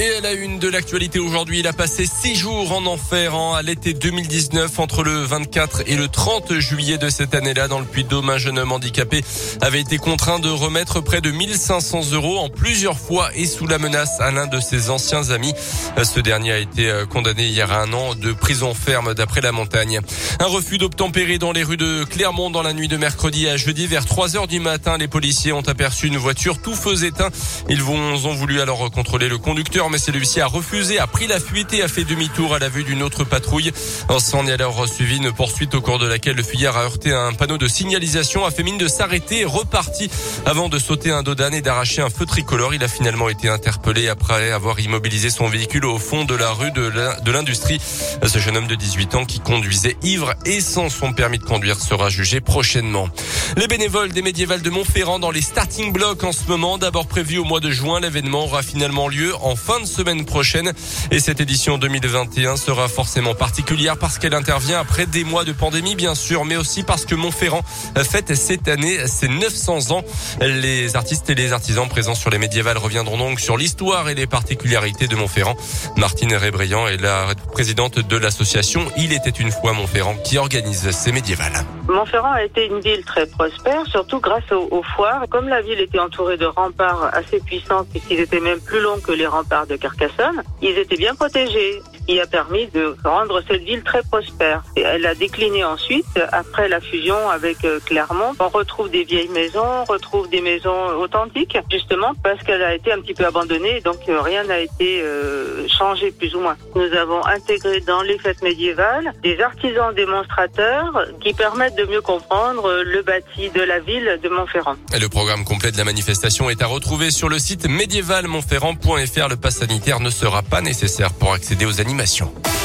[0.00, 3.56] Et à la une de l'actualité aujourd'hui, il a passé six jours en enfer hein,
[3.56, 7.84] à l'été 2019 entre le 24 et le 30 juillet de cette année-là dans le
[7.84, 8.30] Puy-de-Dôme.
[8.30, 9.24] Un jeune homme handicapé
[9.60, 13.78] avait été contraint de remettre près de 1500 euros en plusieurs fois et sous la
[13.78, 15.52] menace à l'un de ses anciens amis.
[16.00, 19.50] Ce dernier a été euh, condamné hier à un an de prison ferme d'après la
[19.50, 19.98] montagne.
[20.38, 23.88] Un refus d'obtempérer dans les rues de Clermont dans la nuit de mercredi à jeudi
[23.88, 24.96] vers 3 heures du matin.
[24.96, 27.30] Les policiers ont aperçu une voiture tout feu éteint.
[27.68, 31.72] Ils ont voulu alors contrôler le conducteur mais celui-ci a refusé, a pris la fuite
[31.72, 33.72] et a fait demi-tour à la vue d'une autre patrouille.
[34.18, 37.32] S'en est alors suivi une poursuite au cours de laquelle le fuyard a heurté un
[37.32, 40.10] panneau de signalisation, a fait mine de s'arrêter et reparti
[40.44, 42.74] avant de sauter un dos d'âne et d'arracher un feu tricolore.
[42.74, 46.72] Il a finalement été interpellé après avoir immobilisé son véhicule au fond de la rue
[46.72, 47.80] de l'industrie.
[48.26, 51.78] Ce jeune homme de 18 ans qui conduisait ivre et sans son permis de conduire
[51.78, 53.08] sera jugé prochainement.
[53.56, 57.38] Les bénévoles des médiévales de Montferrand dans les starting blocks en ce moment, d'abord prévu
[57.38, 60.72] au mois de juin, l'événement aura finalement lieu en fin de semaine prochaine.
[61.10, 65.94] Et cette édition 2021 sera forcément particulière parce qu'elle intervient après des mois de pandémie,
[65.94, 67.62] bien sûr, mais aussi parce que Montferrand
[68.02, 70.02] fête cette année ses 900 ans.
[70.40, 74.26] Les artistes et les artisans présents sur les médiévales reviendront donc sur l'histoire et les
[74.26, 75.56] particularités de Montferrand.
[75.98, 81.12] Martine Rébriand est la présidente de l'association Il était une fois Montferrand qui organise ces
[81.12, 81.66] médiévales.
[81.88, 85.24] Montferrand a été une ville très prospère, surtout grâce aux, aux foires.
[85.30, 89.12] Comme la ville était entourée de remparts assez puissants, puisqu'ils étaient même plus longs que
[89.12, 91.80] les remparts de Carcassonne, ils étaient bien protégés.
[92.10, 94.62] Il a permis de rendre cette ville très prospère.
[94.76, 98.34] Elle a décliné ensuite, après la fusion avec euh, Clermont.
[98.40, 102.92] On retrouve des vieilles maisons, on retrouve des maisons authentiques, justement parce qu'elle a été
[102.92, 106.56] un petit peu abandonnée, donc euh, rien n'a été euh, changé plus ou moins.
[106.74, 112.82] Nous avons intégré dans les fêtes médiévales des artisans démonstrateurs qui permettent de mieux comprendre
[112.84, 114.76] le bâti de la ville de Montferrand.
[114.94, 119.28] Et le programme complet de la manifestation est à retrouver sur le site médiévalmontferrand.fr.
[119.28, 122.57] Le pass sanitaire ne sera pas nécessaire pour accéder aux animations.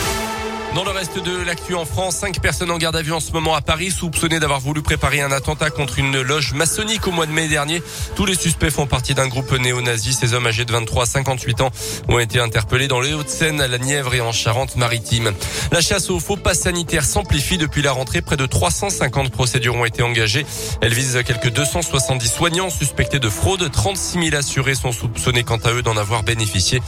[0.75, 3.31] Dans le reste de l'actu en France, cinq personnes en garde à vue en ce
[3.31, 7.27] moment à Paris, soupçonnées d'avoir voulu préparer un attentat contre une loge maçonnique au mois
[7.27, 7.83] de mai dernier.
[8.15, 10.13] Tous les suspects font partie d'un groupe néo-nazi.
[10.13, 11.69] Ces hommes âgés de 23 à 58 ans
[12.07, 15.33] ont été interpellés dans les Hauts-de-Seine, à la Nièvre et en Charente-Maritime.
[15.71, 18.23] La chasse aux faux pas sanitaires s'amplifie depuis la rentrée.
[18.23, 20.43] Près de 350 procédures ont été engagées.
[20.81, 23.69] Elle vise quelques 270 soignants suspectés de fraude.
[23.71, 26.81] 36 000 assurés sont soupçonnés quant à eux d'en avoir bénéficié.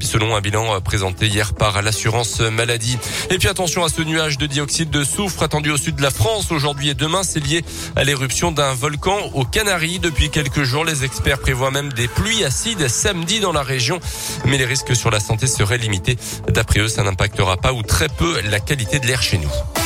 [0.00, 2.98] Selon un bilan présenté hier par l'assurance maladie.
[3.30, 6.10] Et puis attention à ce nuage de dioxyde de soufre attendu au sud de la
[6.10, 7.22] France aujourd'hui et demain.
[7.22, 7.64] C'est lié
[7.96, 9.98] à l'éruption d'un volcan aux Canaries.
[9.98, 14.00] Depuis quelques jours, les experts prévoient même des pluies acides samedi dans la région.
[14.46, 16.16] Mais les risques sur la santé seraient limités.
[16.48, 19.81] D'après eux, ça n'impactera pas ou très peu la qualité de l'air chez nous.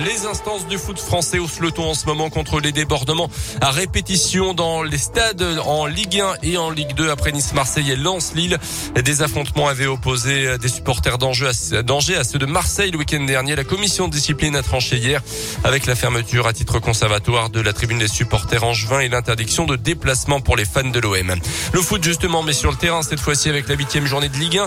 [0.00, 3.28] Les instances du foot français haussent le ton en ce moment contre les débordements
[3.60, 7.96] à répétition dans les stades en Ligue 1 et en Ligue 2 après Nice-Marseille et
[7.96, 8.58] Lens-Lille.
[8.94, 13.56] Des affrontements avaient opposé des supporters d'Angers à ceux de Marseille le week-end dernier.
[13.56, 15.20] La commission de discipline a tranché hier
[15.64, 19.74] avec la fermeture à titre conservatoire de la tribune des supporters angevins et l'interdiction de
[19.74, 21.34] déplacement pour les fans de l'OM.
[21.72, 24.60] Le foot justement, mais sur le terrain cette fois-ci avec la huitième journée de Ligue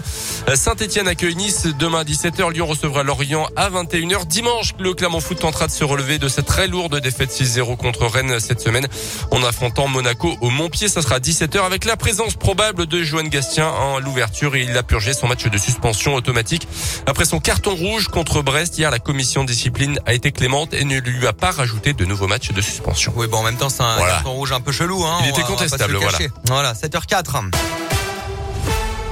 [0.48, 0.56] 1.
[0.56, 2.52] Saint-Etienne accueille Nice demain à 17h.
[2.52, 4.26] Lyon recevra Lorient à 21h.
[4.26, 8.06] Dimanche, le Clermont Foot tentera de se relever de cette très lourde défaite 6-0 contre
[8.06, 8.88] Rennes cette semaine
[9.32, 10.90] en affrontant Monaco au Montpied.
[10.90, 14.84] Ça sera 17h avec la présence probable de Joanne Gastien en l'ouverture et il a
[14.84, 16.68] purgé son match de suspension automatique.
[17.06, 21.00] Après son carton rouge contre Brest, hier la commission discipline a été clémente et ne
[21.00, 23.14] lui a pas rajouté de nouveaux matchs de suspension.
[23.16, 25.04] Oui, bon, en même temps, c'est un carton rouge un peu chelou.
[25.04, 26.18] Hein, il était contestable, voilà.
[26.48, 27.81] Voilà, 7h04.